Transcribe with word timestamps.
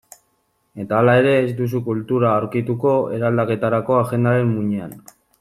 Eta 0.83 0.95
hala 0.99 1.13
ere, 1.23 1.33
ez 1.41 1.51
duzu 1.59 1.81
kultura 1.89 2.31
aurkituko 2.39 2.95
eraldaketarako 3.19 3.99
agendaren 4.01 4.53
muinean. 4.57 4.99